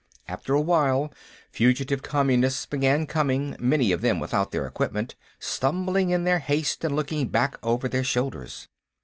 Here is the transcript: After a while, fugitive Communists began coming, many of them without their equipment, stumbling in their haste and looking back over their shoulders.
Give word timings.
After 0.27 0.55
a 0.55 0.61
while, 0.61 1.13
fugitive 1.51 2.01
Communists 2.01 2.65
began 2.65 3.05
coming, 3.05 3.55
many 3.59 3.91
of 3.91 4.01
them 4.01 4.19
without 4.19 4.51
their 4.51 4.65
equipment, 4.65 5.13
stumbling 5.37 6.09
in 6.09 6.23
their 6.23 6.39
haste 6.39 6.83
and 6.83 6.95
looking 6.95 7.27
back 7.27 7.59
over 7.61 7.87
their 7.87 8.03
shoulders. 8.03 8.67